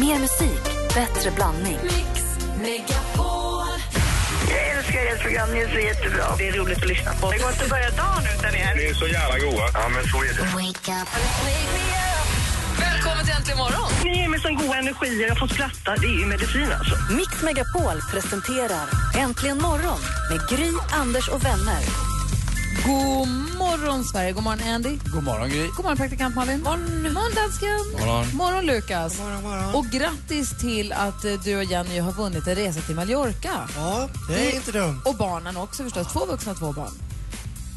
[0.00, 0.62] Mer musik,
[0.94, 1.78] bättre blandning.
[4.50, 6.24] Jag älskar ert program, ni är så jättebra.
[6.38, 7.30] Det är roligt att lyssna på.
[7.30, 8.74] Det går inte att börja dagen utan er.
[8.76, 9.70] Ni är så jävla goa.
[9.74, 10.42] Ja, men så är det.
[12.80, 13.90] Välkommen till Äntligen morgon!
[14.04, 15.26] Ni ger mig sån god energi.
[15.28, 15.96] Jag får skratta.
[16.00, 16.94] Det är ju medicin alltså.
[17.12, 18.86] Mix Megapol presenterar
[19.18, 20.00] Äntligen morgon
[20.30, 22.15] med Gry, Anders och vänner.
[22.86, 23.28] God
[23.58, 24.32] morgon, Sverige.
[24.32, 24.98] God morgon, Andy.
[25.14, 25.66] God morgon Gry.
[25.76, 26.62] God morgon, praktikant Malin.
[26.62, 28.06] Morgon, morgon dansken.
[28.06, 28.26] morgon.
[28.36, 29.20] morgon Lukas.
[29.74, 33.68] Och grattis till att eh, du och Jenny har vunnit en resa till Mallorca.
[33.76, 35.00] Ja, det är inte dumt.
[35.04, 36.12] Och barnen också förstås.
[36.12, 36.92] Två vuxna, två barn.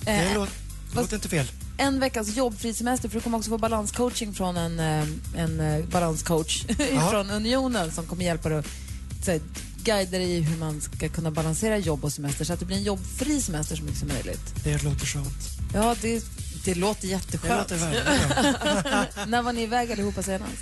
[0.05, 0.53] Det Eh, låter,
[0.95, 1.45] låter inte fel.
[1.77, 5.85] en veckas jobbfri semester för du kommer också få balanscoaching från en, eh, en eh,
[5.85, 6.65] balanscoach
[7.11, 8.67] från Unionen som kommer hjälpa dig att
[9.85, 12.83] dig i hur man ska kunna balansera jobb och semester så att det blir en
[12.83, 14.53] jobbfri semester så mycket som möjligt.
[14.63, 15.49] Det låter skönt.
[15.73, 16.23] Ja, det,
[16.65, 17.71] det låter Det jätteskönt.
[17.71, 18.03] låter väldigt
[18.83, 19.05] bra.
[19.27, 20.53] När var ni iväg allihopa senast?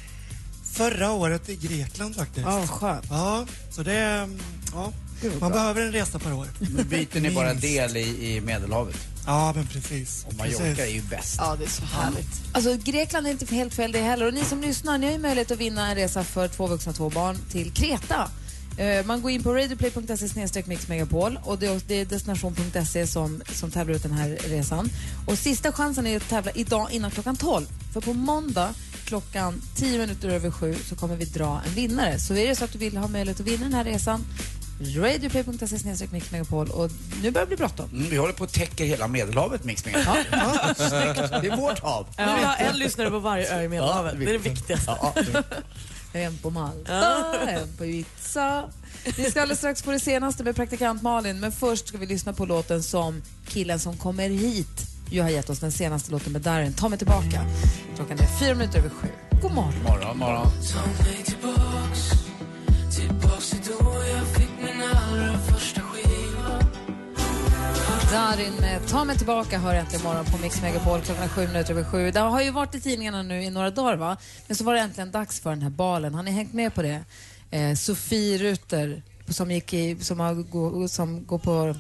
[0.72, 2.46] Förra året i Grekland faktiskt.
[2.48, 3.06] Ja, vad skönt.
[3.10, 4.30] Ja, så det...
[4.74, 4.92] Ja,
[5.40, 6.48] man behöver en resa per år.
[6.60, 8.96] Nu byter ni bara del i, i Medelhavet.
[9.26, 10.26] Ja, men precis.
[10.28, 10.80] Och Mallorca precis.
[10.80, 11.36] är ju bäst.
[11.38, 12.42] Ja, det är så härligt.
[12.52, 14.26] Alltså, Grekland är inte helt fel det heller.
[14.26, 16.94] Och ni som lyssnar, ni har ju möjlighet att vinna en resa för två vuxna
[16.94, 18.30] två barn till Kreta.
[18.78, 24.04] Eh, Man går in på radioplay.se mixmegapol och det är, destination.se som, som tävlar ut
[24.04, 24.90] den här resan.
[25.28, 27.66] Och sista chansen är att tävla idag innan klockan 12.
[27.94, 28.74] För på måndag
[29.06, 32.20] klockan 10 minuter över sju så kommer vi dra en vinnare.
[32.20, 34.26] Så är det så att du vill ha möjlighet att vinna den här resan,
[34.96, 36.92] radioplay.se mixmegapol och
[37.24, 37.90] nu börjar det bli bråttom.
[37.94, 39.84] Mm, vi håller på att täcka hela Medelhavet Mix.
[39.94, 40.18] Ja.
[41.42, 42.08] Det är vårt hav.
[42.18, 44.20] Vi vill ha en lyssnare på varje ö i Medelhavet.
[44.20, 44.92] det är det viktigaste.
[45.02, 45.14] Ja.
[46.14, 48.70] En på Malta, en på Ibiza.
[49.18, 52.34] Vi ska alldeles strax få det senaste med praktikant Malin, men först ska vi lyssna
[52.34, 56.42] på låten som killen som kommer hit ju har gett oss den senaste låten med
[56.42, 56.74] Darin.
[56.74, 57.46] Ta mig tillbaka.
[57.96, 59.08] Klockan är fyra minuter över sju.
[59.42, 59.74] God morgon.
[59.84, 60.48] Morgon, morgon.
[68.18, 71.72] Darin med Ta mig tillbaka hör äntligen morgon på Mix Megapol klockan är sju minuter
[71.72, 72.12] över sju.
[72.12, 74.18] Det har ju varit i tidningarna nu i några dagar va?
[74.48, 76.14] Men så var det äntligen dags för den här balen.
[76.14, 77.04] Har ni hängt med på det?
[77.52, 81.76] Eh, Sofie Ruter som, gick i, som, har, gå- som går på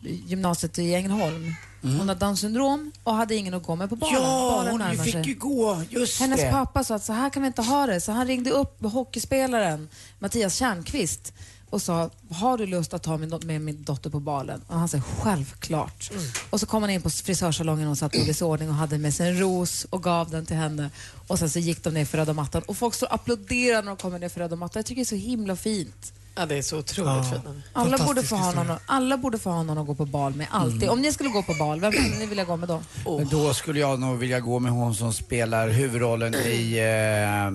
[0.00, 1.54] gymnasiet i Ängelholm.
[1.82, 4.22] Hon har Downs syndrom och hade ingen att gå med på balen.
[4.22, 5.82] Ja, balen hon närmar fick ju gå.
[5.90, 6.50] Just Hennes det.
[6.50, 8.00] pappa sa att så här kan vi inte ha det.
[8.00, 11.32] Så han ringde upp hockeyspelaren Mattias Tjärnqvist
[11.70, 14.62] och sa, har du lust att ta min, med min dotter på balen?
[14.66, 16.10] Och han sa, självklart.
[16.50, 19.28] Och så kom han in på frisörsalongen och satt i ordning och hade med sig
[19.28, 20.90] en ros och gav den till henne.
[21.26, 23.88] Och sen så gick de ner för röda mattan och folk står och applåderar när
[23.88, 24.78] de kommer ner för röda mattan.
[24.80, 26.12] Jag tycker det är så himla fint.
[26.34, 27.24] Ja, det är så otroligt Ja.
[27.24, 27.44] fint.
[27.72, 30.46] Alla borde, få ha någon, alla borde få ha någon att gå på bal med,
[30.50, 30.88] alltid.
[30.88, 32.82] Om ni skulle gå på bal, vem skulle ni vilja gå med då?
[33.18, 37.50] Men då skulle jag nog vilja gå med hon som spelar huvudrollen i eh,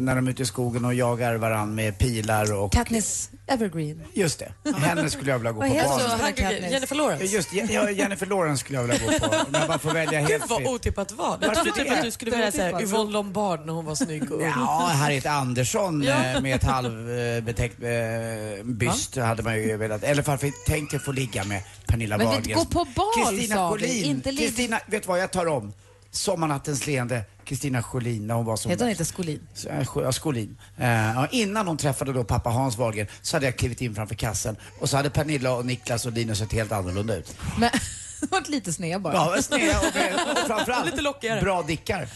[0.00, 2.72] när de är ute i skogen och jagar varann med pilar och...
[2.72, 4.02] Katniss Evergreen.
[4.12, 4.72] Just det.
[4.76, 6.70] Henne skulle jag vilja gå Vad på heter barn.
[6.72, 7.24] Jennifer Lawrence.
[7.24, 9.36] Just ja, Jennifer Lawrence skulle jag vilja gå på.
[9.36, 10.68] Om jag bara får välja Gud helt vad fritt.
[10.68, 11.38] otippat val.
[11.42, 12.82] Jag trodde typ att du skulle vilja säga Otippat.
[12.82, 14.42] Yvonne Lombard när hon var snygg och.
[14.42, 20.02] Ja, Harriet Andersson eh, med ett halvbetäckt eh, byst hade man ju velat.
[20.04, 22.58] Eller varför tänkte få ligga med Pernilla Men vi- Wahlgren.
[22.58, 25.72] gå på bal, Kristina ligga- Kristina, vet du vad, jag tar om.
[26.10, 29.40] Sommarnattens leende, Kristina Scholin när hon var som Heter hon inte Skolin?
[29.70, 30.58] Eh, ja, Skolin.
[30.78, 34.56] Eh, innan hon träffade då pappa Hans Wahlgren så hade jag klivit in framför kassen
[34.80, 37.36] och så hade Pernilla och Niklas och Linus sett helt annorlunda ut.
[37.58, 37.70] Men,
[38.20, 39.14] det var lite sned bara.
[39.14, 39.86] Ja, sneda och,
[40.42, 41.40] och framförallt Lite lockigare.
[41.40, 42.08] bra dickar.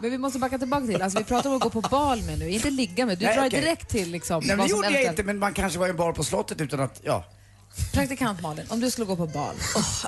[0.00, 2.38] Men vi måste backa tillbaka till, alltså vi pratar om att gå på bal med
[2.38, 3.18] nu, inte ligga med.
[3.18, 3.60] Du Nej, drar okej.
[3.60, 5.96] direkt till liksom Nej, men det gjorde jag inte, men man kanske var i en
[5.96, 7.24] bar på slottet utan att, ja.
[7.92, 9.54] Praktikant Malin, om du skulle gå på bal,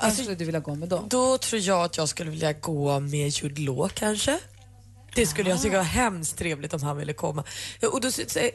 [0.01, 1.03] vem skulle du vilja gå med då?
[1.09, 4.39] Då tror jag att jag skulle vilja gå med Jude Law kanske.
[5.15, 7.43] Det skulle jag tycka var hemskt trevligt om han ville komma.
[7.91, 8.11] Och då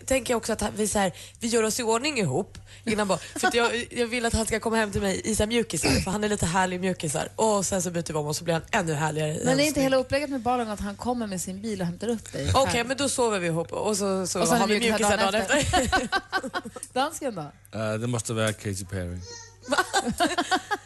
[0.06, 3.18] tänker jag också att vi, så här, vi gör oss i ordning ihop innan bara,
[3.18, 5.90] för att jag, jag vill att han ska komma hem till mig i så mjukisar,
[5.90, 7.28] för han är lite härlig mjukisar.
[7.36, 9.32] Och sen så byter vi om och så blir han ännu härligare.
[9.32, 11.86] Men är hans inte hela upplägget med balen att han kommer med sin bil och
[11.86, 12.52] hämtar upp dig?
[12.54, 15.32] Okej, men då sover vi ihop och så, så Och sen har vi mjukisar dagen
[15.32, 16.08] dagen efter.
[16.92, 17.52] Dansken då?
[17.78, 19.18] Uh, det måste vara Katy Perry.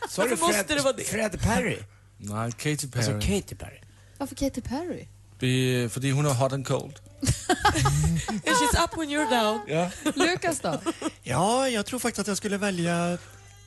[0.08, 1.04] Sorry, Varför måste det vara det?
[1.04, 1.78] Fred Perry.
[2.16, 3.12] Nej, Katy Perry.
[3.12, 3.80] Alltså Katy Perry.
[4.18, 5.08] Varför Katy Perry?
[5.42, 7.00] Be, fordi hon är hot and cold.
[8.44, 9.60] She's up when you're down.
[9.66, 9.90] Ja.
[10.14, 10.80] Lukas då?
[11.22, 13.18] Ja, jag tror faktiskt att jag skulle välja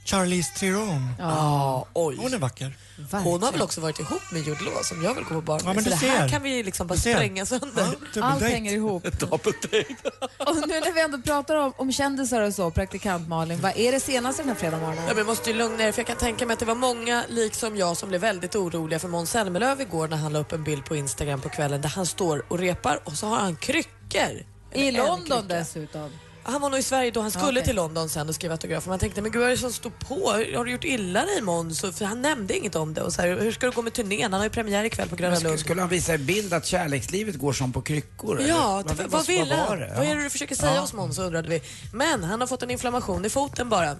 [0.06, 1.10] Charlize Theron.
[1.20, 2.16] Ja, oj.
[2.20, 2.78] Hon är vacker.
[3.12, 5.60] Hon har väl också varit ihop med Jude Law som jag vill gå på bar
[5.60, 5.70] med.
[5.70, 6.30] Ja, men så det här ser.
[6.30, 7.88] kan vi liksom bara spränga sönder.
[8.16, 9.06] Ja, Allt hänger ihop.
[9.06, 13.92] och nu när vi ändå pratar om, om kändisar och så, praktikant Malin, vad är
[13.92, 15.04] det senaste den här fredagmorgonen?
[15.04, 16.76] Ja, men jag måste ju lugna er för jag kan tänka mig att det var
[16.76, 20.52] många, liksom jag, som blev väldigt oroliga för Måns Zelmerlöw igår när han la upp
[20.52, 23.56] en bild på Instagram på kvällen där han står och repar och så har han
[23.56, 24.44] kryckor.
[24.74, 25.42] I London krycka.
[25.60, 26.10] dessutom.
[26.48, 27.64] Han var nog i Sverige då han skulle okej.
[27.64, 28.90] till London sen och skriva autografer.
[28.90, 30.30] Man tänkte, men gud vad är det som står på?
[30.58, 31.82] Har du gjort illa dig Måns?
[31.82, 33.02] För han nämnde inget om det.
[33.02, 34.22] Och så här, hur ska det gå med turnén?
[34.34, 35.60] Han har ju premiär ikväll på Gröna Lund.
[35.60, 38.40] skulle han visa en bild att kärlekslivet går som på kryckor?
[38.40, 38.50] eller?
[38.50, 39.68] Ja, Vad- vad, vad- ville vad han?
[39.70, 39.94] var det?
[39.98, 40.10] Vad Ja.
[40.12, 40.82] är det du försöker säga Ja.
[40.82, 41.62] oss Måns undrade vi.
[41.94, 43.96] Men han har fått en inflammation i foten bara.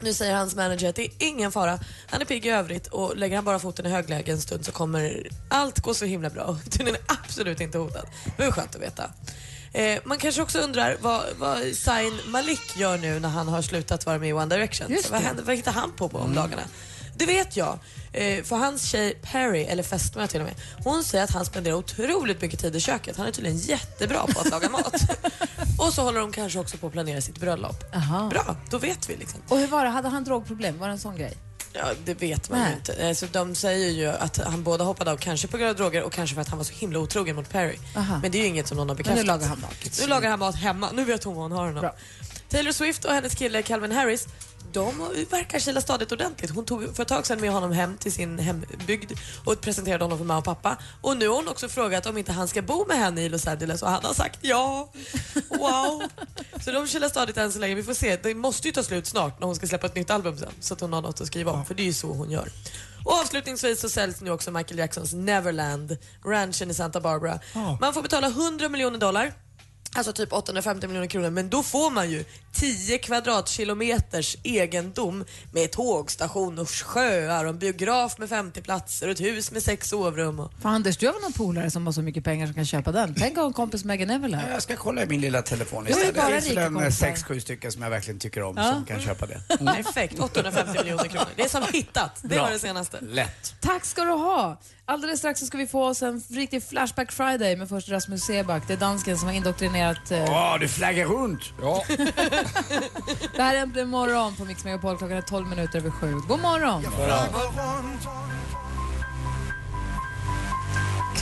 [0.00, 1.78] Nu säger hans manager att det är ingen fara.
[2.10, 4.72] Han är pigg i övrigt och lägger han bara foten i högläge en stund så
[4.72, 6.58] kommer allt gå så himla bra.
[6.70, 8.06] Turnén är absolut inte hotad.
[8.36, 9.10] Det var skönt att veta.
[9.72, 14.06] Eh, man kanske också undrar vad, vad Zayn Malik gör nu när han har slutat
[14.06, 14.96] vara med i One Direction.
[15.10, 16.62] Vad, händer, vad hittar han på, på om dagarna?
[17.16, 17.78] Det vet jag.
[18.12, 20.54] Eh, för hans tjej Perry, eller fästmö till och med,
[20.84, 23.16] hon säger att han spenderar otroligt mycket tid i köket.
[23.16, 24.94] Han är tydligen jättebra på att laga mat.
[25.78, 27.94] och så håller de kanske också på att planera sitt bröllop.
[27.94, 28.28] Aha.
[28.28, 29.40] Bra, då vet vi liksom.
[29.48, 29.90] Och hur var det?
[29.90, 30.78] Hade han drogproblem?
[30.78, 31.32] Var det en sån grej?
[31.72, 33.08] Ja, det vet man ju inte.
[33.08, 36.12] Alltså, de säger ju att han både hoppade av kanske på grund av droger och
[36.12, 37.76] kanske för att han var så himla otrogen mot Perry.
[37.96, 38.18] Aha.
[38.22, 39.26] Men det är ju inget som någon har Men nu bekräftat.
[39.26, 39.98] lagar han mat.
[40.00, 40.90] Nu lagar han mat hemma.
[40.92, 41.80] Nu vet hon vad hon har honom.
[41.80, 41.94] Bra.
[42.48, 44.26] Taylor Swift och hennes kille Calvin Harris
[44.72, 46.50] de verkar kila stadigt ordentligt.
[46.50, 49.12] Hon tog för ett tag sedan med honom hem till sin hembygd
[49.44, 50.76] och presenterade honom för mamma och pappa.
[51.00, 53.46] Och nu har hon också frågat om inte han ska bo med henne i Los
[53.46, 54.88] Angeles och han har sagt ja.
[55.48, 56.02] Wow.
[56.64, 57.74] Så de kilar stadigt än så länge.
[57.74, 58.16] Vi får se.
[58.16, 60.74] Det måste ju ta slut snart när hon ska släppa ett nytt album sen så
[60.74, 61.64] att hon har något att skriva om.
[61.64, 62.48] För det är ju så hon gör.
[63.04, 67.40] Och avslutningsvis så säljs nu också Michael Jacksons Neverland, ranchen i Santa Barbara.
[67.80, 69.32] Man får betala 100 miljoner dollar
[69.94, 71.30] Alltså typ 850 miljoner kronor.
[71.30, 78.18] Men då får man ju 10 kvadratkilometers egendom med tågstation och sjöar och en biograf
[78.18, 80.40] med 50 platser och ett hus med sex sovrum.
[80.40, 80.52] Och...
[80.62, 82.92] För Anders, du har väl någon polare som har så mycket pengar som kan köpa
[82.92, 83.14] den?
[83.18, 84.44] Tänk en kompis Megan Neverland.
[84.52, 86.16] Jag ska kolla i min lilla telefon Det är ju istället.
[86.16, 88.72] bara Det finns en sex, sju stycken som jag verkligen tycker om Ja.
[88.72, 89.40] som kan köpa det.
[89.48, 91.26] Perfekt, 850 miljoner kronor.
[91.36, 92.18] Det är som hittat.
[92.22, 92.42] Det Bra.
[92.42, 92.98] var det senaste.
[93.00, 93.54] Lätt.
[93.60, 94.60] Tack ska du ha!
[94.84, 98.62] Alldeles strax så ska vi få oss en riktig Flashback Friday med först Rasmus Seback.
[98.66, 100.10] Det är dansken som har indoktrinerat...
[100.10, 101.40] Eh, Åh, du flaggar runt!
[101.62, 101.84] Ja.
[103.36, 104.98] Det här är Äntligen morgon på Mix Megapol.
[104.98, 106.14] Klockan är 12 minuter över sju.
[106.28, 106.82] God morgon!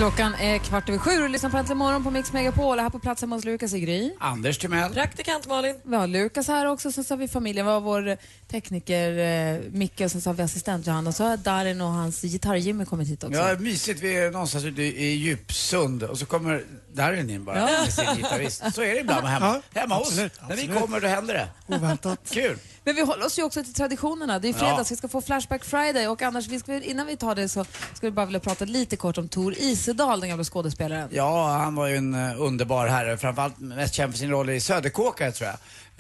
[0.01, 2.79] Klockan är kvart över sju och lyssnar på Äntligen morgon på Mix Megapol.
[2.79, 4.13] Här på plats hemma hos Lukas i Gry.
[4.21, 4.93] Anders Timell.
[4.93, 5.81] Praktikant Malin.
[5.85, 7.67] Vi har Lukas här också, sen så har vi familjen.
[7.67, 8.17] Vi har vår
[8.51, 11.13] tekniker eh, Micke och sen så har vi assistent Johanna.
[11.13, 13.39] Så har Darin och hans gitarr-Jimmy kommit hit också.
[13.39, 14.01] Ja, mysigt.
[14.03, 17.67] Vi är någonstans ute i i Djupsund och så kommer Darin in bara Ja.
[17.67, 18.75] med sin gitarrist.
[18.75, 21.77] Så är det ibland hemma, Ja, hemma hos absolut, När vi kommer då händer det.
[21.77, 22.19] Oväntat.
[22.31, 22.59] Kul.
[22.91, 24.39] Men vi håller oss ju också till traditionerna.
[24.39, 24.95] Det är fredags, Ja.
[24.95, 27.65] vi ska få Flashback Friday och annars, vi ska, innan vi tar det så
[27.95, 31.09] ska vi bara vilja prata lite kort om Tor Isedal, den gamla skådespelaren.
[31.13, 33.17] Ja, han var ju en uh, underbar herre.
[33.19, 35.57] Framförallt mest känd för sin roll i Söderkåkare tror jag.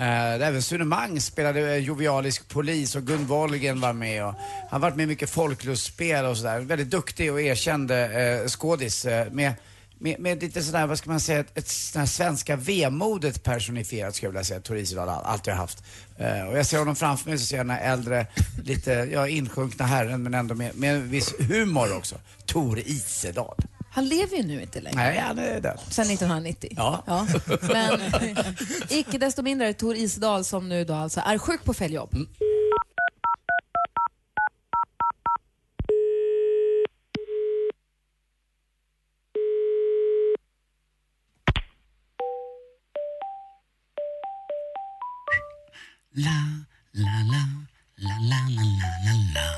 [0.07, 4.25] Uh, även Sune Mang spelade uh, jovialisk polis och Gun Wollgren var med.
[4.27, 4.35] Och
[4.71, 6.61] han har varit med i mycket folklustspel och sådär.
[6.61, 9.07] Väldigt duktig och erkänd uh, skådis.
[9.07, 9.53] Uh, med,
[10.00, 14.26] med, med lite sådär, vad ska man säga, ett, ett sådär svenska vemodet personifierat skulle
[14.26, 14.61] jag vilja säga.
[14.61, 15.85] Tor Isedal har alltid haft.
[16.20, 18.26] Uh, och jag ser honom framför mig så ser jag den här äldre,
[18.64, 22.17] lite, ja insjunkna herren men ändå med, med en viss humor också.
[22.47, 23.56] Tor Isedal.
[23.93, 24.97] Han lever ju nu inte längre.
[24.97, 25.79] Nej, han är död.
[25.88, 26.73] Sen 1990.
[26.76, 27.26] Ja.
[27.61, 28.00] Men
[28.88, 32.14] icke desto mindre Tor Isedal som nu då alltså är sjuk på fel jobb.
[46.24, 46.41] La,
[46.93, 47.44] la, la,
[47.96, 49.48] la, la, la, la, la, la.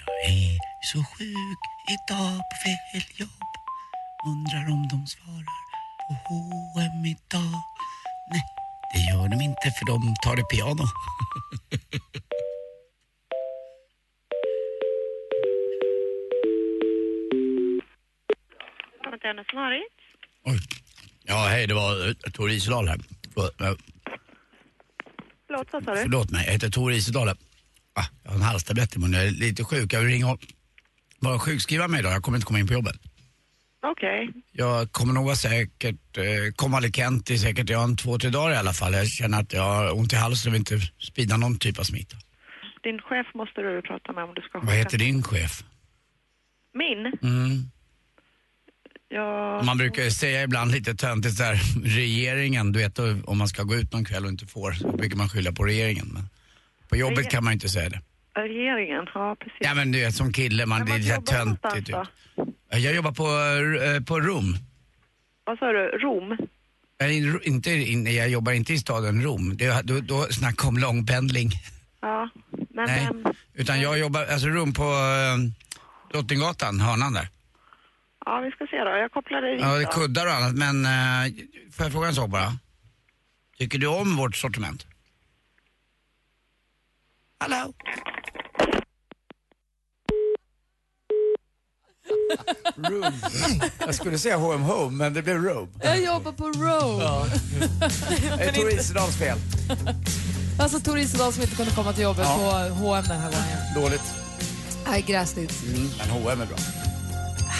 [0.00, 1.62] Jag är så sjuk
[1.94, 3.52] idag på fel jobb.
[4.26, 5.62] Undrar om de svarar
[6.08, 7.62] på H&M idag.
[8.30, 8.42] Nej,
[8.92, 10.84] det gör de inte för de tar det piano.
[20.44, 20.58] Oj.
[21.24, 22.98] Ja, hej, det var uh, Tor Isedal här.
[25.52, 26.00] Förlåt, vad sa du?
[26.02, 27.28] förlåt mig, jag heter Tor Isedal.
[27.28, 27.36] här.
[27.94, 29.92] Ah, jag har en halstablett i munnen, jag är lite sjuk.
[29.92, 30.38] Jag vill ringa och
[31.20, 32.12] bara sjukskriva mig idag.
[32.12, 32.96] Jag kommer inte komma in på jobbet.
[33.82, 34.30] Okej.
[34.52, 36.24] Jag kommer nog vara säkert, eh,
[36.56, 38.92] konvalescent i säkert, jag har en två, tre dagar i alla fall.
[38.92, 41.82] Jag känner att jag har ont i halsen och vill inte sprida någon typ av
[41.82, 42.16] smitta.
[42.82, 45.64] Din chef måste du prata med om du ska Vad heter din chef?
[46.74, 46.98] Min?
[47.22, 47.70] Mm.
[49.12, 49.62] Ja...
[49.62, 53.74] Man brukar ju säga ibland lite töntigt här, regeringen, du vet om man ska gå
[53.74, 56.06] ut någon kväll och inte får, så brukar man skylla på regeringen.
[56.12, 56.28] Men
[56.88, 58.00] På jobbet kan man ju inte säga det.
[58.34, 59.56] Regeringen, ja precis.
[59.60, 61.88] Ja men du vet som kille, man, Men det är du töntigt.
[61.88, 61.96] ut.
[62.70, 63.24] Jag jobbar på,
[63.84, 64.56] eh, på Rom.
[65.44, 66.36] Vad sa du, Rom?
[66.98, 69.56] Jag, är inte, in- jag jobbar inte i staden Rom.
[69.56, 71.50] Det, då, då snacka om långpendling.
[72.00, 73.24] Ja, men Nej, vem?
[73.54, 75.36] utan jag jobbar, alltså Rom på äh,
[76.12, 77.28] Drottninggatan, hörnan där.
[78.24, 78.90] Ja, vi ska se då.
[78.90, 81.32] Jag kopplar dig dit Ja, det är kuddar och annat, men äh,
[81.72, 82.52] får jag fråga en sak bara?
[83.58, 84.86] Tycker du om vårt sortiment?
[87.40, 87.72] Hallå?
[92.76, 93.12] Room.
[93.78, 95.68] Jag skulle säga H&M Home, men det blev Room.
[95.82, 97.00] Jag jobbar på Row.
[98.38, 99.38] Det är Tor Isedals fel.
[100.60, 102.36] Alltså Tor Isedal som inte kunde komma till jobbet Ja.
[102.68, 103.74] på H&M den här gången.
[103.74, 104.14] Dåligt.
[104.86, 105.62] Nej, gräsligt.
[105.62, 106.56] Mm, men H&M är bra.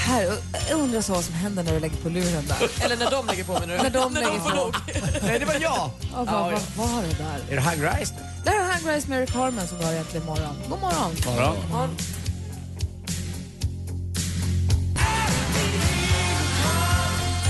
[0.07, 0.37] Här,
[0.69, 2.69] jag undrar så vad som händer när du lägger på luren där.
[2.85, 3.83] Eller när de lägger på menar du?
[3.83, 4.57] När de lägger får på.
[4.57, 4.75] nog.
[5.23, 5.91] Nej, det var jag!
[6.13, 7.41] Ja, vad, vad var det där?
[7.51, 8.15] Är det Hug Rice?
[8.45, 10.57] Där är Hang Rice med Eric Harman som du har egentligen imorgon.
[10.69, 11.13] God morgon.
[11.71, 11.97] Morgon.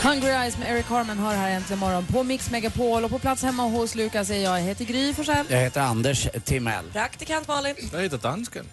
[0.02, 3.42] Hungry Eyes med Eric Harman har här äntligen morgon på Mix Megapol och på plats
[3.42, 4.59] hemma hos Lukas är jag.
[4.61, 5.47] Jag heter Gry Forssell.
[5.49, 6.85] Jag heter Anders Timell.
[6.92, 7.75] Praktikant Malin.
[7.92, 8.64] Jag heter dansken.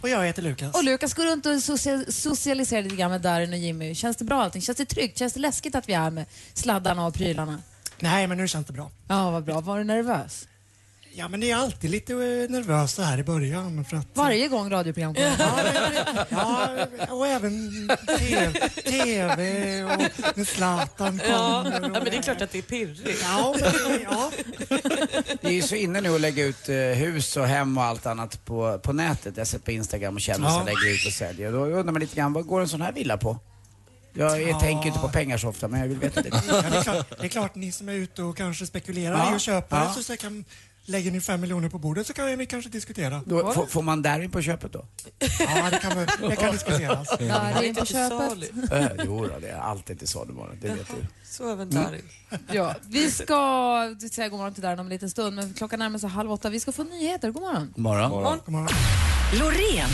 [0.00, 0.74] Och jag heter Lukas.
[0.74, 3.94] Och Lukas går runt och social, socialiserar lite grann med Darin och Jimmy.
[3.94, 4.62] Känns det bra allting?
[4.62, 5.18] Känns det tryggt?
[5.18, 6.24] Känns det läskigt att vi är med
[6.54, 7.62] sladdarna och prylarna?
[8.00, 8.90] Nej, men nu känns det bra.
[9.08, 9.60] Ja, vad bra.
[9.60, 10.48] Var du nervös?
[11.18, 12.18] Ja, men det är alltid lite eh,
[12.50, 13.84] nervöst så här i början.
[13.84, 15.36] För att, Varje gång radioprogram kommer.
[16.30, 18.52] Ja, ja, och även TV,
[18.84, 19.90] TV och
[20.34, 21.80] när Zlatan Ja, kommer.
[21.80, 23.20] ja, och- men det är klart att det är pirrigt.
[23.22, 24.30] Ja, men- ja.
[25.40, 28.06] Vi är ju så inne nu att lägga ut eh, hus och hem och allt
[28.06, 29.36] annat på, på nätet.
[29.36, 30.64] Jag har sett på Instagram och kändisar Ja.
[30.64, 31.52] lägger ut och säljer.
[31.52, 33.38] Då undrar man lite grann, vad går en sån här villa på?
[34.18, 36.28] Jag är, tänker inte på pengar så ofta, men jag vill veta det.
[36.48, 39.32] Ja, det, är klart, det är klart, ni som är ute och kanske spekulerar Ja,
[39.32, 39.92] i att köpa ja.
[39.94, 40.44] så, så kan,
[40.86, 43.22] lägger ni fem miljoner på bordet så kan vi kanske diskutera.
[43.26, 44.86] Då, får, får man Darin på köpet då?
[45.18, 47.08] Ja, det kan, det kan diskuteras.
[47.18, 48.72] Darin på köpet.
[48.72, 51.06] Eh, jo då, det är alltid till salu bara, det vet du.
[51.24, 52.02] Så även Darin.
[52.52, 55.98] Ja, vi ska säga god morgon till Darin om en liten stund, men klockan närmar
[55.98, 56.50] sig halv åtta.
[56.50, 57.30] Vi ska få nyheter.
[57.30, 57.72] God morgon.
[57.74, 58.40] God morgon.
[58.44, 58.68] God morgon.
[59.40, 59.88] Loreen.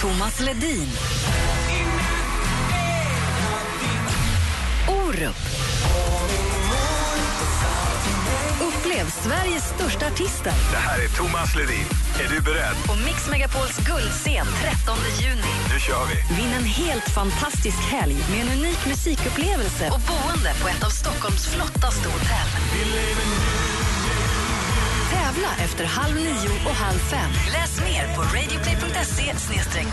[0.00, 0.88] Thomas Ledin.
[4.88, 5.61] Orup.
[8.84, 11.86] Upplev Sveriges största artister Det här är Thomas Ledin.
[12.20, 12.76] Är du beredd?
[12.86, 15.52] på Mix Megapols guldscen 13 juni.
[15.72, 16.34] Nu kör vi!
[16.36, 21.46] Vinn en helt fantastisk helg med en unik musikupplevelse och boende på ett av Stockholms
[21.46, 22.48] flottaste hotell.
[25.22, 27.30] Tävla efter halv nio och halv fem.
[27.52, 29.34] Läs mer på radioplay.se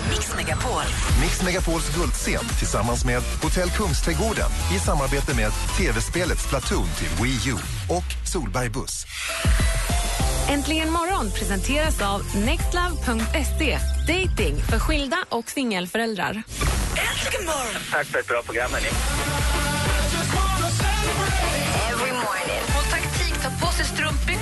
[0.09, 0.83] mixmegapol.
[1.21, 7.55] Mix Megapols guldscen tillsammans med Hotell Kungsträdgården i samarbete med tv-spelet Splatoon till Wii U
[7.89, 9.05] och Solberg Buss.
[10.49, 13.79] Äntligen morgon presenteras av nextlove.se.
[14.07, 16.43] Dating för skilda och singelföräldrar.
[17.91, 18.89] Tack för ett bra program, hörni.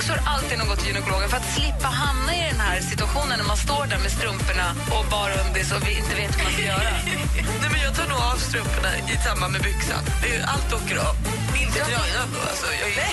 [0.08, 3.48] Strumpbyxor alltid när går till gynekologen för att slippa hamna i den här situationen när
[3.54, 6.64] man står där med strumporna och bara undis och vi inte vet vad man ska
[6.74, 6.92] göra.
[7.62, 10.04] Nej, men jag tar nog av strumporna i samband med byxan.
[10.22, 11.16] Det är, allt åker av.
[11.64, 12.40] Inte tröjan då.
[12.52, 13.12] Alltså, jag är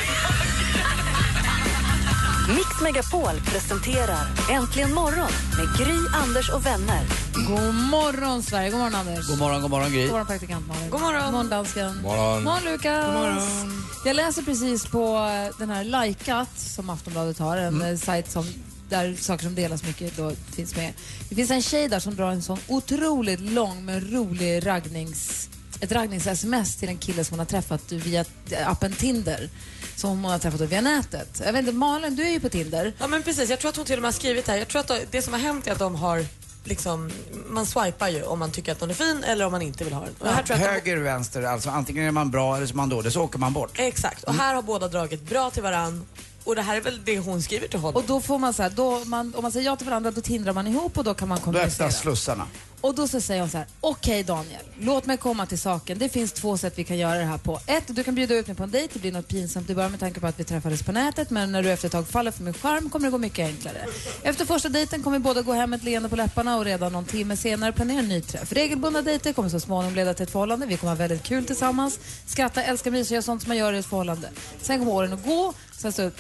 [2.57, 7.24] Mix Megapol presenterar Äntligen morgon med Gry, Anders och vänner.
[7.35, 8.71] God morgon, Sverige.
[8.71, 9.27] God morgon, Anders.
[9.29, 10.03] God morgon, god morgon Gry.
[10.03, 10.91] God morgon, praktikant Malin.
[10.91, 11.23] God morgon.
[11.23, 12.03] God morgon, dansken.
[12.03, 12.35] Morgon.
[12.35, 13.07] God morgon, Lukas.
[13.07, 13.85] God morgon.
[14.05, 17.99] Jag läser precis på eh, den här Likat som Aftonbladet har, en mm.
[17.99, 18.45] sajt som
[18.89, 20.93] där saker som delas mycket då finns med.
[21.29, 25.49] Det finns en tjej där som drar en sån otroligt lång men rolig raggnings
[25.81, 28.25] ett raggnings-sms till en kille som hon har träffat via
[28.67, 29.49] appen Tinder.
[29.97, 31.43] Som hon har träffat via nätet.
[31.45, 32.93] Jag vet inte, Malin, du är ju på Tinder.
[32.99, 34.57] Ja men precis, jag tror att hon till och med har skrivit här.
[34.57, 36.27] Jag tror att det som har hänt är att de har
[36.65, 37.11] liksom,
[37.47, 39.93] man swipar ju om man tycker att någon är fin eller om man inte vill
[39.93, 40.15] ha den.
[40.19, 42.73] Och här tror jag att de, Höger, vänster, alltså antingen är man bra eller så
[42.73, 43.71] är man dålig, så åker man bort.
[43.75, 46.05] exakt, och här har båda dragit bra till varann.
[46.45, 47.97] Och det här är väl det hon skriver till honom.
[48.03, 50.21] Och då får man så här, då man, om man säger ja till varandra då
[50.21, 51.87] tindrar man ihop och då kan man Då kommunicera.
[51.87, 52.47] öppnas slussarna.
[52.85, 55.99] Och då så säger hon så här, okej Daniel, låt mig komma till saken.
[55.99, 57.61] Det finns två sätt vi kan göra det här på.
[57.67, 59.91] Ett, du kan bjuda ut mig på en dejt, det blir något pinsamt i början
[59.91, 62.31] med tanke på att vi träffades på nätet, men när du efter ett tag faller
[62.31, 63.87] för min charm kommer det gå mycket enklare.
[64.23, 66.93] Efter första dejten kommer vi båda gå hem med ett leende på läpparna och redan
[66.93, 68.53] någon timme senare planera en ny träff.
[68.53, 71.99] Regelbundna dejter kommer så småningom leda till ett förhållande, vi kommer ha väldigt kul tillsammans,
[72.27, 74.31] skratta, älska, mysa och göra sånt som man gör i ett förhållande.
[74.61, 76.11] Sen kommer åren att gå, sen så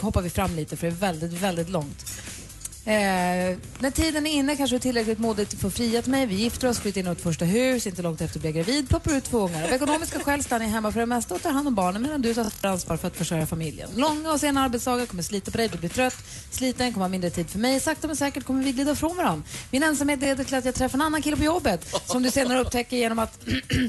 [0.00, 2.06] hoppar vi fram lite för det är väldigt, väldigt långt.
[2.90, 6.26] Eh, när tiden är inne kanske du är tillräckligt modig för att fria till mig.
[6.26, 8.88] Vi gifter oss, flyttar in i vårt första hus, inte långt efter blir jag gravid,
[8.88, 9.64] ploppar ut två ungar.
[9.64, 12.22] Av ekonomiska skäl stannar jag hemma för det mesta och tar hand om barnen medan
[12.22, 13.88] du tar ansvar för att försörja familjen.
[13.96, 16.16] Långa och sena arbetsdagar kommer slita på dig, du blir trött,
[16.50, 17.80] sliten, kommer ha mindre tid för mig.
[17.80, 19.42] Sakta men säkert kommer vi glida ifrån varandra.
[19.70, 22.58] Min ensamhet leder till att jag träffar en annan kille på jobbet som du senare
[22.58, 23.40] upptäcker genom att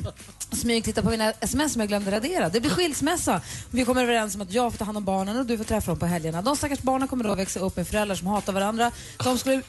[0.51, 2.50] smygtitta på mina sms som jag glömde radera.
[2.50, 3.41] Det blir skilsmässa.
[3.70, 5.91] Vi kommer överens om att jag får ta hand om barnen och du får träffa
[5.91, 6.41] dem på helgerna.
[6.41, 8.90] De stackars barnen kommer då växa upp med föräldrar som hatar varandra.
[9.24, 9.62] De skulle,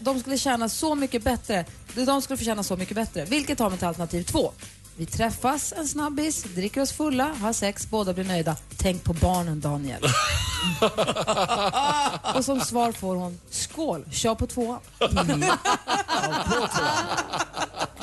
[0.00, 1.64] de skulle tjäna så mycket bättre.
[1.94, 3.24] De skulle förtjäna så mycket bättre.
[3.24, 4.52] Vilket tar mig till alternativ två.
[5.00, 8.56] Vi träffas en snabbis, dricker oss fulla, har sex, båda blir nöjda.
[8.76, 10.02] Tänk på barnen, Daniel.
[12.34, 14.80] och som svar får hon, skål, kör på tvåan.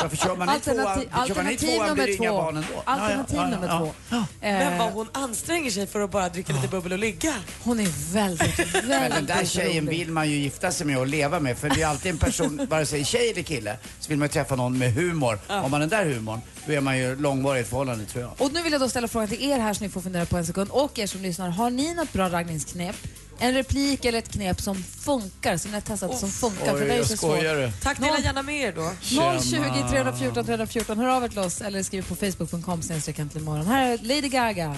[0.02, 0.80] Varför kör man i tvåan?
[1.12, 2.82] Alternativ, Kör man i alternativ tvåan det nummer två.
[2.86, 3.92] Alternativ nummer två.
[4.10, 7.34] Men Eh, vad hon anstränger sig för att bara dricka lite bubbel och ligga.
[7.64, 10.00] hon är väldigt, väldigt Men den där tjejen rolig.
[10.00, 11.58] vill man ju gifta sig med och leva med.
[11.58, 14.56] För det är alltid en person, vare sig tjej eller kille, så vill man träffa
[14.56, 15.40] någon med humor.
[15.48, 18.32] Har man den där humorn, då är man ju långvarig i ett förhållande tror jag.
[18.38, 20.38] Och nu vill jag då ställa frågan till er här så ni får fundera på
[20.38, 20.70] en sekund.
[20.70, 22.96] Och er som lyssnar, har ni något bra raggningsknep?
[23.40, 26.78] En replik eller ett knep som funkar, som ni har testat som funkar?
[26.78, 27.40] för det är ju så svårt.
[27.40, 27.72] du?
[27.84, 28.92] Tack, dela gärna med er då.
[29.02, 33.66] 020 314 314, hör av er till oss eller skriv på facebook.com snedstreck äntligen morgon.
[33.68, 34.76] Här är Lady Gaga.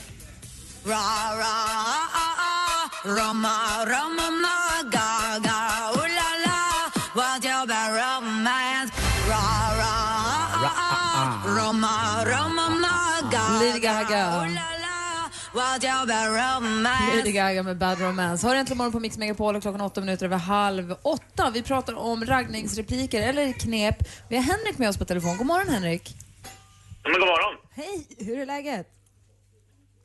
[5.95, 6.08] Lady
[15.53, 18.47] Lady Gaga med Bad Romance.
[18.47, 21.51] Har äntligen morgon på Mix Megapol och klockan åtta minuter över halv åtta.
[21.53, 23.95] Vi pratar om raggningsrepliker eller knep.
[24.29, 25.37] Vi har Henrik med oss på telefon.
[25.37, 26.15] God morgon Henrik.
[27.03, 27.55] Men god morgon.
[27.71, 28.87] Hej, hur är läget?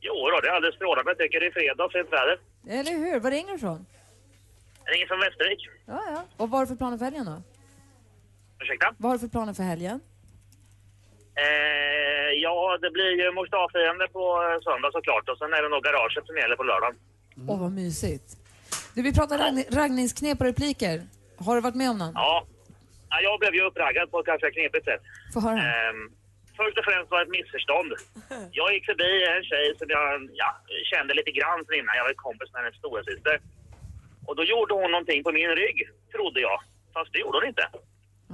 [0.01, 1.11] Jo då, det är alldeles strålande.
[1.11, 2.39] Jag tycker det är fredag och fint väder.
[2.79, 3.19] Eller hur?
[3.19, 3.85] Var ringer du ifrån?
[4.85, 5.59] Jag ringer från Västervik.
[5.85, 6.23] Ja, ja.
[6.37, 7.41] Och vad har du för planer för helgen då?
[8.61, 8.95] Ursäkta?
[8.97, 9.99] Vad har du för planer för helgen?
[11.43, 15.29] Eh, ja, det blir ju mors dag-firande på eh, söndag såklart.
[15.29, 16.95] Och sen är det nog garaget som gäller på lördagen.
[17.49, 18.27] Åh, vad mysigt.
[18.95, 20.95] Du, vi pratar ragn- raggningsknep och repliker.
[21.45, 22.13] Har du varit med om någon?
[22.15, 22.45] Ja.
[23.09, 25.01] ja jag blev ju uppraggad på ett ganska knepigt sätt.
[25.33, 25.59] Få höra.
[25.73, 26.01] Ehm,
[26.57, 27.91] först och främst var det ett missförstånd.
[28.59, 30.49] Jag gick förbi en tjej som jag ja,
[30.91, 31.95] kände lite grann sen innan.
[31.99, 33.35] Jag var kompis med hennes storasyster.
[34.27, 35.77] Och då gjorde hon någonting på min rygg,
[36.13, 36.59] trodde jag.
[36.93, 37.65] Fast det gjorde hon inte.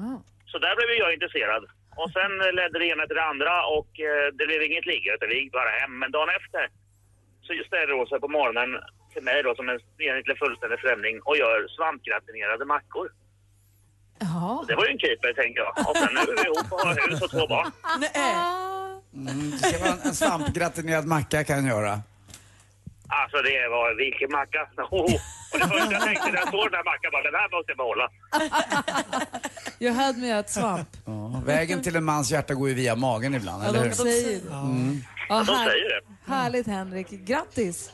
[0.06, 0.18] Ah.
[0.52, 1.64] Så där blev jag intresserad.
[2.02, 5.04] Och sen eh, ledde det ena till det andra och eh, det blev inget ligg
[5.16, 5.94] utan vi gick bara hem.
[6.02, 6.64] Men dagen efter
[7.46, 8.70] så ställde hon sig på morgonen
[9.14, 13.08] till mig då som en egentligen fullständig främling och gör svampgratinerade mackor.
[14.20, 14.66] Jaha.
[14.68, 15.72] Det var ju en keeper tänker jag.
[15.90, 17.72] Och sen nu är vi ihop och har hus och två barn.
[19.14, 21.94] Mm, du ser vad en, svampgratinerad macka kan göra.
[23.08, 24.62] Alltså det var vilken macka.
[24.78, 25.16] Oh.
[25.54, 27.72] Och det första jag tänkte när jag såg den här mackan var den här måste
[27.72, 28.10] jag behålla.
[29.82, 30.90] You had me at swamp.
[31.06, 33.96] Ja, vägen till en mans hjärta går ju via magen ibland, eller de hur?
[33.96, 34.56] säger det.
[34.56, 35.02] Mm.
[35.30, 36.02] Ja, De här, säger det.
[36.34, 37.10] härligt Henrik.
[37.10, 37.92] Grattis.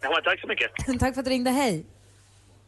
[0.00, 0.70] Ja, men tack så mycket.
[1.00, 1.50] Tack för att du ringde.
[1.50, 1.86] Hej.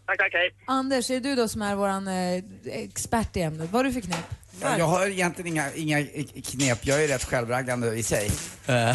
[0.06, 0.50] Tack, tack, hej.
[0.66, 2.42] Anders, är det du då som är vår eh,
[2.82, 3.70] expert i ämnet?
[3.72, 4.24] Vad har du för knep?
[4.62, 6.06] Ja, jag har egentligen inga, inga
[6.44, 6.78] knep.
[6.86, 8.30] Jag är rätt självraggande i sig.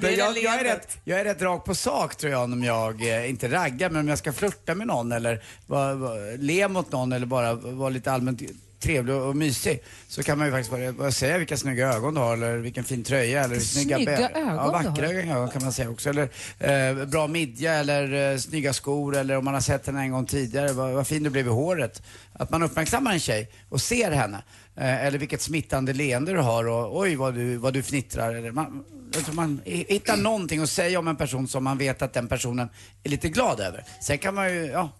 [0.00, 3.08] Men jag, jag, är rätt, jag är rätt rak på sak tror jag om jag
[3.08, 6.92] eh, inte raggar men om jag ska flirta med någon eller va, va, le mot
[6.92, 8.42] någon eller bara vara lite allmänt
[8.82, 12.32] trevlig och mysig så kan man ju faktiskt bara, säga vilka snygga ögon du har
[12.34, 15.14] eller vilken fin tröja eller snygga, snygga bä- ögon Ja, du vackra har.
[15.14, 16.10] ögon kan man säga också.
[16.10, 20.10] Eller eh, bra midja eller eh, snygga skor eller om man har sett henne en
[20.12, 22.02] gång tidigare, vad, vad fin du blev i håret.
[22.32, 24.42] Att man uppmärksammar en tjej och ser henne.
[24.76, 28.34] Eh, eller vilket smittande leende du har och oj vad du, vad du fnittrar.
[28.34, 28.84] Eller man,
[29.16, 32.68] alltså man hittar någonting att säga om en person som man vet att den personen
[33.04, 33.84] är lite glad över.
[34.00, 34.90] Sen kan man ju, ja,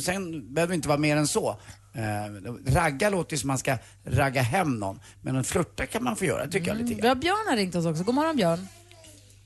[0.00, 1.56] sen behöver det inte vara mer än så.
[1.94, 5.00] Eh, ragga låter ju som man ska ragga hem någon.
[5.22, 7.08] Men en flirta kan man få göra, tycker jag lite Vi grann.
[7.08, 8.02] har Björn har ringt oss också.
[8.04, 8.68] God morgon Björn.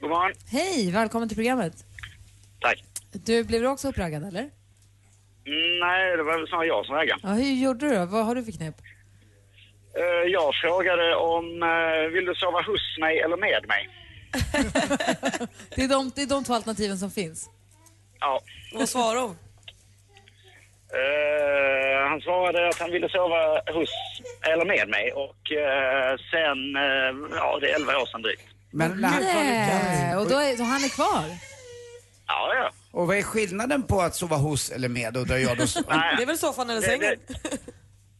[0.00, 0.32] God morgon.
[0.46, 1.84] Hej, välkommen till programmet.
[2.60, 2.84] Tack.
[3.12, 4.40] Du, blev du också uppraggad eller?
[5.46, 7.20] Mm, nej, det var väl snarare jag som raggade.
[7.22, 8.04] Ja, hur gjorde du då?
[8.06, 8.74] Vad har du för knep?
[9.96, 13.88] Eh, jag frågade om eh, vill du sova hos mig eller med mig?
[15.76, 17.50] Det är de, det är de två alternativen som finns.
[18.20, 18.40] Ja.
[18.74, 19.36] Vad svarade hon?
[20.92, 23.90] Eh, han svarade att han ville sova hos
[24.42, 28.42] eller med mig och eh, sen, eh, ja det är 11 år sedan drygt.
[28.72, 31.24] Men, men, Nej, och då är, så han är kvar?
[32.26, 32.70] Ja, ja.
[32.92, 35.16] och vad är skillnaden på att sova hos eller med?
[35.16, 35.64] Och då jag då,
[36.16, 37.14] Det är väl soffan eller Det- sängen?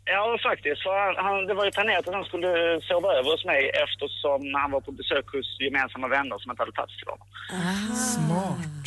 [0.08, 0.82] Ja, faktiskt.
[0.82, 4.54] För han, han, det var ju planerat att han skulle sova över hos mig eftersom
[4.54, 7.26] han var på besök hos gemensamma vänner som inte hade plats till honom.
[8.14, 8.86] Smart.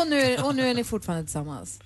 [0.00, 1.80] Och nu, och nu är ni fortfarande tillsammans?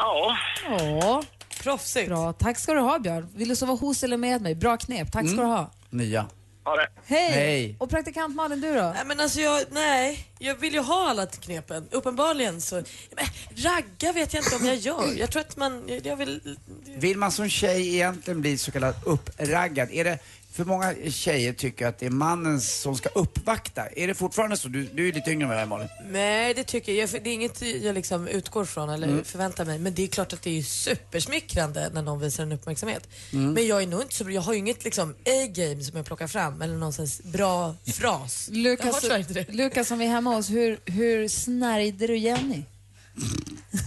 [0.00, 0.36] Ja.
[0.68, 1.22] Ja.
[1.62, 2.08] Proffsigt.
[2.08, 2.32] Bra.
[2.32, 3.28] Tack ska du ha, Björn.
[3.34, 4.54] Vill du sova hos eller med mig?
[4.54, 5.12] Bra knep.
[5.12, 5.70] Tack ska du ha.
[5.90, 6.26] Nya.
[6.64, 6.88] Ha det.
[7.04, 7.30] Hej!
[7.30, 7.76] Hej.
[7.78, 8.92] Och praktikant Malin, du då?
[8.94, 11.88] Nej, men alltså jag, nej, jag vill ju ha alla knepen.
[11.90, 12.74] Uppenbarligen så...
[12.74, 13.24] Men,
[13.56, 15.18] ragga vet jag inte om jag gör.
[15.18, 16.00] Jag tror att man...
[16.02, 16.56] Jag vill...
[16.96, 19.88] Vill man som tjej egentligen bli så kallad uppraggad?
[19.92, 20.18] Är det,
[20.52, 23.86] för många tjejer tycker att det är mannen som ska uppvakta.
[23.96, 24.68] Är det fortfarande så?
[24.68, 25.88] Du, du är lite yngre än är Malin.
[26.10, 27.10] Nej, det tycker jag.
[27.10, 29.24] Det är inget jag liksom utgår från eller Mm.
[29.24, 29.78] förväntar mig.
[29.78, 33.08] Men det är klart att det är supersmickrande när någon visar en uppmärksamhet.
[33.32, 33.52] Mm.
[33.52, 36.26] Men jag är nog inte så Jag har ju inget liksom A-game som jag plockar
[36.26, 38.48] fram eller någon slags bra fras.
[38.52, 39.04] Lukas.
[39.48, 42.62] Lukas som är hemma hos, hur, hur snärjde du Jenny?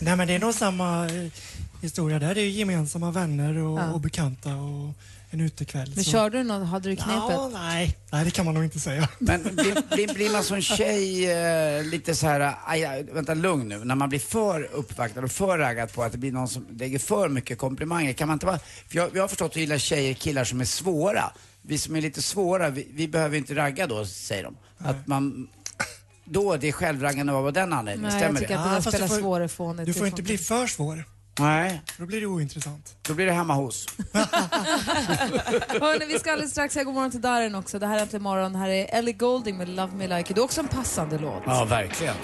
[0.01, 1.31] Nej men det är nog samma eh,
[1.81, 2.35] historia där.
[2.35, 3.91] Det är ju gemensamma vänner och, Ja.
[3.93, 4.89] och bekanta och
[5.33, 5.91] en utekväll.
[5.95, 7.13] Men så- körde du något, hade du knepet?
[7.29, 7.97] Ja, nej.
[8.11, 9.09] nej, det kan man nog inte säga.
[9.19, 13.67] Men blir, blir, blir man som tjej eh, lite så här, aj, aj, vänta lugn
[13.69, 16.67] nu, när man blir för uppvaktad och för raggad på att det blir någon som
[16.79, 19.77] lägger för mycket komplimanger, kan man inte vara, för jag, jag har förstått att gillar
[19.77, 21.31] tjejer killar som är svåra.
[21.61, 24.57] Vi som är lite svåra, vi, vi behöver inte ragga då, säger de.
[24.77, 25.47] Att man,
[26.25, 28.59] då det är självraggande av den anledningen, Nej, jag stämmer tycker det?
[28.63, 29.85] att det fast spelar du får- svårefånigt.
[29.85, 31.05] Du får Det inte bli för svår.
[31.39, 32.95] Nej, Då blir det ointressant.
[33.01, 33.87] då blir det hemma hos.
[35.81, 37.79] Hörrni, vi ska alldeles strax säga god morgon till Darin också.
[37.79, 38.55] Det här är Äntligen morgon.
[38.55, 40.33] Här är Ellie Goulding med Love Me Like You.
[40.35, 41.43] Det är också en passande låt.
[41.45, 42.15] Ja, verkligen.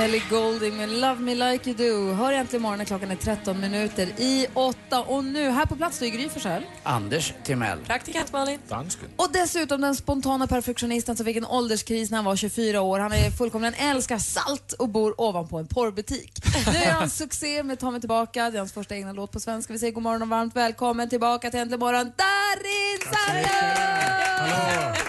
[0.00, 2.12] Ellie Goulding med Love Me Like You Do.
[2.12, 5.02] Hör äntligen morgon när klockan är 13 minuter i 8.
[5.02, 6.62] Och nu, här på plats står Gry Forssell.
[6.82, 7.78] Anders Timell.
[7.78, 8.58] Praktikant Malin.
[8.68, 9.08] Dansken.
[9.16, 12.98] Och dessutom den spontana perfektionisten som fick en ålderskris när han var 24 år.
[12.98, 16.32] Han är fullkomligen älskar salt och bor ovanpå en porrbutik.
[16.66, 18.50] Nu är han succé med Ta mig tillbaka.
[18.50, 19.72] Det är hans första egna låt på svenska.
[19.72, 24.99] Vi säger god morgon och varmt välkommen tillbaka till Äntligen morgon, Darin Sariah!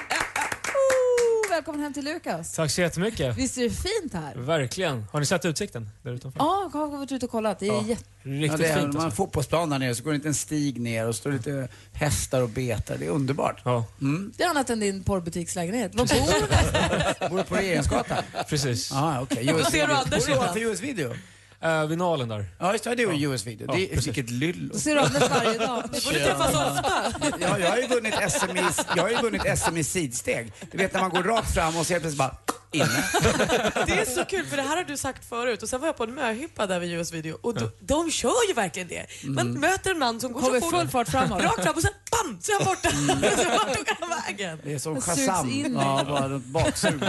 [1.62, 2.54] Välkommen hem till Lukas.
[2.54, 3.38] Tack så jättemycket.
[3.38, 4.36] Visst är det fint här?
[4.36, 5.06] Verkligen.
[5.12, 6.40] Har ni sett utsikten där utanför?
[6.40, 7.60] Ja, jag har varit ute och kollat.
[7.60, 7.84] Det är Ja.
[7.88, 8.04] jätte...
[8.24, 9.16] Riktigt ja, det är, fint Man har en alltså.
[9.16, 12.50] fotbollsplan där nere så går det inte en stig ner och står lite hästar och
[12.50, 12.98] betar.
[12.98, 13.62] Det är underbart.
[13.66, 13.86] Ja,
[14.38, 15.96] Det är annat än din porrbutikslägenhet.
[15.96, 17.30] Var bor du?
[17.30, 18.24] Bor på Regeringsgatan?
[18.50, 18.92] precis.
[18.92, 19.46] Ja, okej.
[19.46, 19.94] Då ser du.
[19.94, 20.82] Anders Bor du ovanför US
[21.62, 21.82] video?
[21.82, 22.46] Uh, vid Nalen där.
[22.60, 22.96] Ja, just det.
[22.96, 23.68] Det är ju US video.
[23.70, 24.08] Ja, Det är, precis.
[24.08, 24.74] vilket lyllo.
[24.74, 25.84] Då ser du Anders varje dag.
[25.92, 27.14] Vi borde träffas ofta.
[27.40, 28.64] Ja, jag har ju vunnit SM i,
[28.96, 30.54] jag har ju vunnit SM i sidsteg.
[30.72, 32.36] Du vet när man går rakt fram och så helt plötsligt bara
[32.72, 32.86] inne.
[33.88, 35.98] Det är så kul för det här har du sagt förut och sen var jag
[35.98, 39.06] på en möhippa där vid US Video och de, de kör ju verkligen det.
[39.24, 41.42] Man möter en man som går Kommer så full fart framåt.
[41.42, 42.90] Rakt fram och sen bam så är han borta.
[43.44, 44.60] så vart tog han vägen?
[44.64, 45.76] Det är som Shazam.
[45.76, 47.00] Ja, bara baksug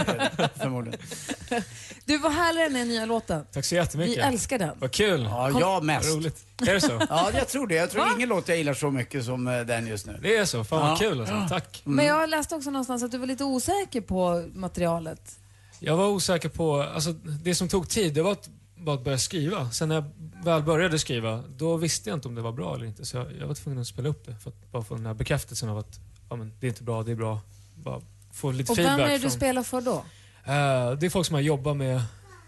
[0.61, 0.99] förmodligen.
[2.05, 3.45] Du, vad härlig den är nya låten.
[3.51, 4.25] Tack så Vi jättemycket.
[4.25, 4.77] älskar den.
[4.79, 5.23] Vad kul.
[5.23, 6.09] Ja, jag mest.
[6.09, 6.45] Vad roligt.
[6.61, 7.01] Är det så?
[7.09, 7.75] Ja, jag tror det.
[7.75, 10.19] Jag tror ingen låt jag gillar så mycket som eh, den just nu.
[10.21, 10.63] Det är så.
[10.63, 10.95] Fan vad Ja.
[10.95, 11.45] kul alltså.
[11.49, 11.81] Tack.
[11.83, 15.39] Men jag läste också någonstans att du var lite osäker på materialet.
[15.79, 17.11] Jag var osäker på, alltså
[17.43, 19.71] det som tog tid det var att, bara att börja skriva.
[19.71, 20.05] Sen när jag
[20.43, 23.05] väl började skriva, då visste jag inte om det var bra eller inte.
[23.05, 25.13] Så jag, jag var tvungen att spela upp det för att bara få den här
[25.13, 27.39] bekräftelsen av att ja, men, det är inte bra, det är bra.
[27.75, 28.01] Bara
[28.33, 29.05] få lite Och vem feedback.
[29.05, 30.03] är det du från- spelar för då?
[30.45, 31.95] Eh, det är folk som jag jobbar med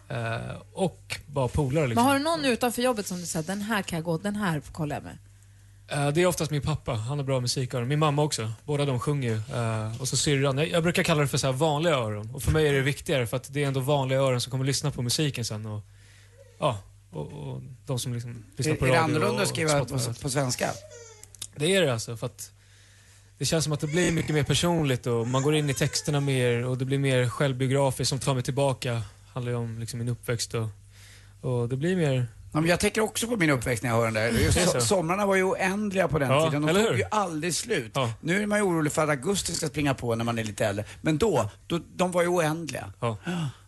[0.10, 1.81] eh, och bara polare.
[1.81, 2.05] Men Liksom.
[2.05, 4.62] har du någon utanför jobbet som du säger, den här kan jag gå, den här
[4.71, 5.17] kollar jag med?
[5.88, 7.88] Eh, det är oftast min pappa, han har bra musiköron.
[7.88, 8.51] Min mamma också.
[8.65, 9.41] Båda de sjunger ju.
[9.99, 10.58] Och så syrran.
[10.58, 12.29] Jag, jag brukar kalla det för så här vanliga öron.
[12.34, 14.65] Och för mig är det viktigare för att det är ändå vanliga öron som kommer
[14.65, 15.65] lyssna på musiken sen.
[15.65, 15.81] Och,
[16.60, 16.77] ja,
[17.12, 19.86] och, och de som liksom lyssnar Är, på är det radio annorlunda att och skriva
[19.86, 20.69] på, på svenska?
[21.55, 22.17] Det är det alltså.
[22.17, 22.51] För att
[23.38, 26.19] det känns som att det blir mycket mer personligt och man går in i texterna
[26.19, 29.02] mer och det blir mer självbiografiskt som tar mig tillbaka.
[29.34, 30.67] handlar ju om liksom min uppväxt och,
[31.41, 32.28] och det blir mer...
[32.54, 34.30] Ja, men jag tänker också på min uppväxt när jag hör den där.
[34.32, 36.62] Just somrarna var ju oändliga på den Ja, tiden.
[36.65, 36.98] De tog hur?
[36.98, 37.91] ju aldrig slut.
[37.93, 38.13] Ja.
[38.21, 40.65] Nu är man ju orolig för att augusti ska springa på när man är lite
[40.65, 40.86] äldre.
[41.02, 42.93] Men då, då de var ju oändliga.
[43.00, 43.17] Ja,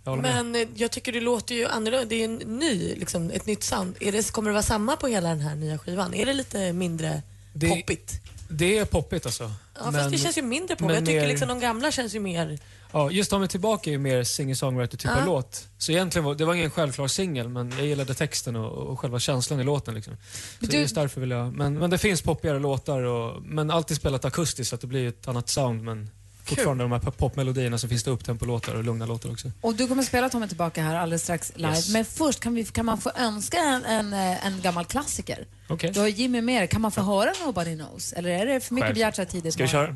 [0.03, 0.17] jag.
[0.21, 2.05] Men eh, jag tycker det låter ju annorlunda.
[2.05, 3.95] Det är en ny, liksom, ett nytt sound.
[3.99, 6.13] Är det, kommer det vara samma på hela den här nya skivan?
[6.13, 7.21] Är det lite mindre
[7.53, 8.21] Det- poppigt?
[8.49, 9.51] Det är poppigt alltså.
[9.79, 10.85] Ja, fast det känns ju mindre pop.
[10.87, 12.59] men Jag tycker mer- liksom de gamla känns ju mer...
[12.91, 15.19] Ja, just Ta mig tillbaka är ju mer singer-songwriter typ Ja.
[15.19, 15.67] av låt.
[15.77, 19.19] Så egentligen var det var ingen självklar singel, men jag gillade texten och, och själva
[19.19, 19.95] känslan i låten.
[19.95, 20.13] Liksom.
[20.13, 20.19] Så
[20.59, 21.53] Men det du- just därför vill jag...
[21.53, 25.07] Men, men det finns poppigare låtar, och, men alltid spelat akustiskt så att det blir
[25.07, 25.83] ett annat sound.
[25.83, 26.09] Men
[26.47, 29.51] fortfarande de här pop- popmelodierna så finns det upptempo-låtar och lugna låtar också.
[29.61, 31.69] Och du kommer spela mig tillbaka här alldeles strax live.
[31.69, 31.89] Yes.
[31.89, 35.45] Men först, kan, vi, kan man få önska en, en, eh, en gammal klassiker?
[35.69, 35.91] Okej.
[35.91, 36.67] Du har Jimmy med dig.
[36.67, 38.13] Kan man få höra Nobody Knows?
[38.13, 39.53] Eller är det för mycket begärt så här tidigt?
[39.53, 39.95] Ska vi köra?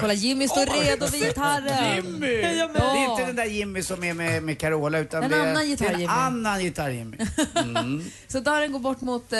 [0.00, 1.96] Kolla, Jimmy står redo vid gitarren.
[1.96, 2.26] Jimmy!
[2.58, 5.36] Jag Det är inte den där Jimmy som är med, med Carola utan En det
[5.36, 6.04] är, annan gitarr-Jimmy.
[6.04, 7.16] en annan gitarr-Jimmy.
[7.56, 8.04] Mm.
[8.28, 9.38] Så Darin går bort mot, eh,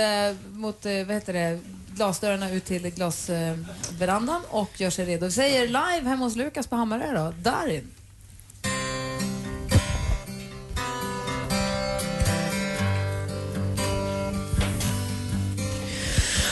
[0.52, 1.60] mot eh, vad heter det,
[1.94, 5.26] glasdörrarna ut till glasverandan eh, och gör sig redo.
[5.26, 7.32] Vi säger live hemma hos Lukas på Hammarö då.
[7.42, 7.90] Darin.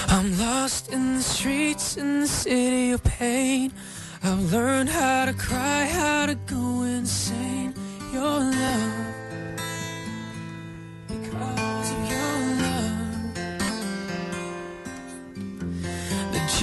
[0.08, 3.72] I'm lost in the streets in the city of pain.
[4.22, 7.74] I've learned how to cry, how to go insane.
[8.12, 9.14] Your love,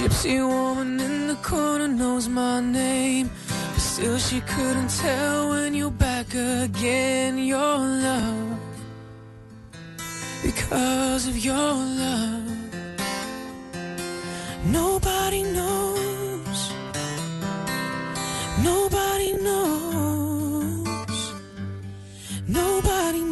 [0.00, 5.90] gypsy woman in the corner knows my name, but still she couldn't tell when you're
[5.90, 7.36] back again.
[7.36, 8.58] Your love,
[10.42, 12.48] because of your love.
[14.64, 16.60] Nobody knows.
[18.64, 20.86] Nobody knows.
[22.48, 23.29] Nobody knows.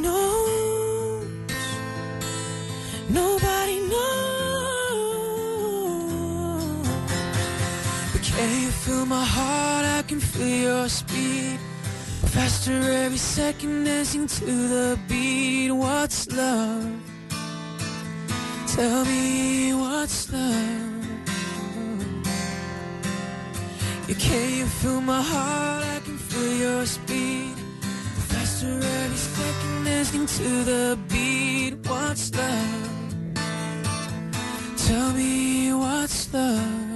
[10.09, 11.61] Can feel your speed.
[12.33, 15.71] Faster every second, dancing to the beat.
[15.71, 16.91] What's love?
[18.75, 21.05] Tell me what's love?
[24.09, 25.85] You can you feel my heart?
[25.85, 27.55] I can feel your speed.
[28.31, 31.75] Faster every second, listening to the beat.
[31.87, 33.35] What's love?
[34.87, 36.88] Tell me what's love?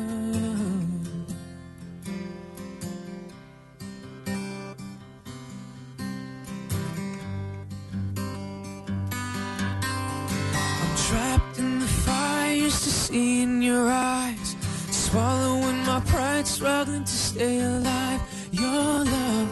[13.73, 14.49] Your eyes.
[14.91, 18.21] Swallowing my pride, struggling to stay alive.
[18.65, 19.51] Your love,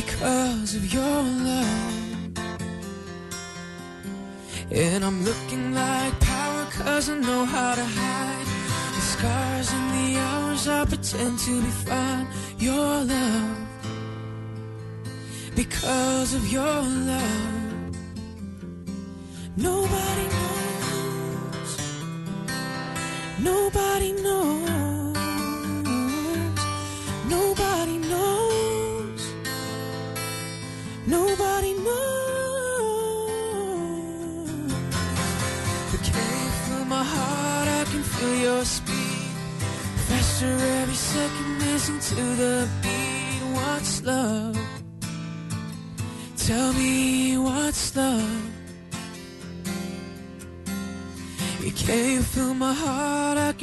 [0.00, 1.18] because of your
[1.50, 1.94] love.
[4.84, 8.46] And I'm looking like power, cause I know how to hide.
[8.96, 12.26] The scars and the hours I pretend to be fine.
[12.58, 13.56] Your love,
[15.54, 16.78] because of your
[17.12, 17.64] love.
[19.56, 20.65] Nobody knows.
[23.46, 24.95] Nobody knows.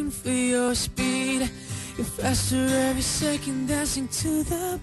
[0.03, 1.49] Can feel your speed.
[1.97, 4.79] You're faster every second, dancing to the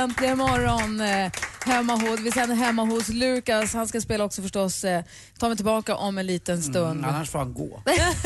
[0.00, 1.00] Äntligen morgon.
[1.00, 1.32] Eh,
[1.64, 3.74] hemma hos, vi sänder hemma hos Lukas.
[3.74, 4.84] Han ska spela också förstås.
[4.84, 5.04] Eh,
[5.38, 6.98] ta mig tillbaka om en liten stund.
[6.98, 7.82] Mm, annars får han gå.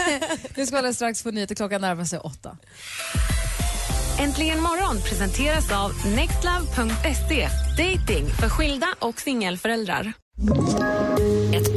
[0.54, 1.54] Vi ska alldeles strax få nyheter.
[1.54, 2.56] Klockan närmar sig åtta.
[4.18, 7.48] Äntligen morgon presenteras av nextlove.se.
[7.78, 10.12] Dating för skilda och singelföräldrar.